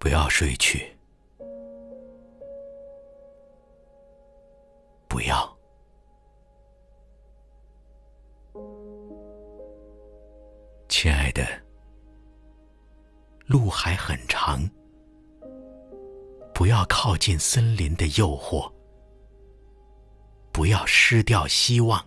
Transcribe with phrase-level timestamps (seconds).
[0.00, 0.96] 不要睡去，
[5.06, 5.56] 不要，
[10.88, 11.46] 亲爱的，
[13.44, 14.66] 路还很长，
[16.54, 18.72] 不要靠近森林的诱惑，
[20.50, 22.02] 不要失掉希望，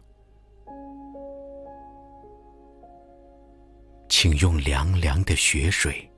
[4.09, 6.09] 请用凉凉的雪水。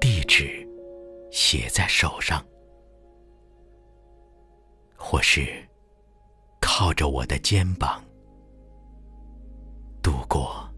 [0.00, 0.66] 地址
[1.30, 2.44] 写在手上，
[4.96, 5.46] 或是
[6.60, 8.02] 靠着我的肩膀，
[10.02, 10.68] 度过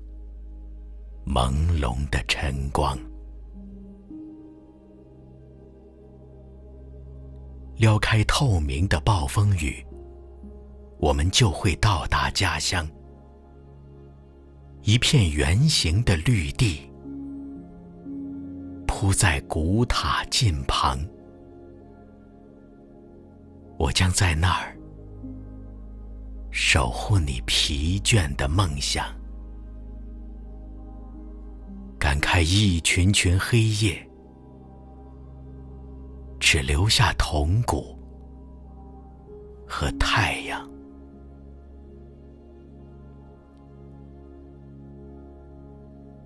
[1.26, 2.98] 朦胧的晨光。
[7.76, 9.84] 撩开透明的暴风雨，
[10.98, 12.86] 我们就会到达家乡，
[14.82, 16.89] 一片圆形的绿地。
[19.12, 20.98] 在古塔近旁，
[23.78, 24.76] 我将在那儿
[26.50, 29.06] 守护你疲倦的梦想，
[31.98, 34.08] 赶开一群群黑夜，
[36.38, 37.98] 只留下铜鼓
[39.66, 40.68] 和太阳，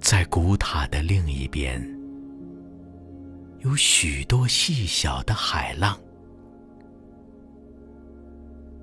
[0.00, 2.03] 在古塔的另一边。
[3.64, 5.98] 有许多细小的海浪，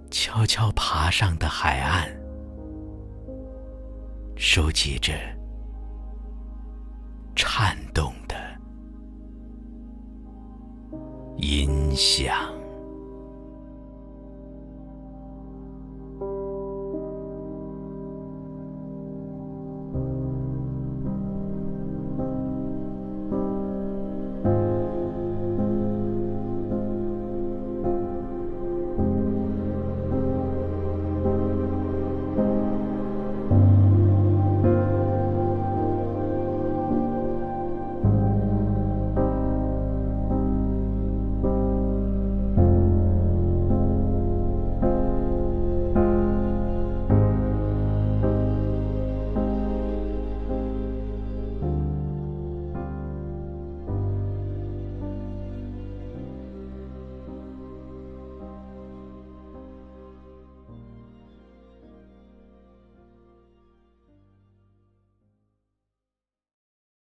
[0.09, 2.09] 悄悄爬上的海岸，
[4.35, 5.13] 收集着
[7.35, 8.35] 颤动的
[11.37, 12.60] 音响。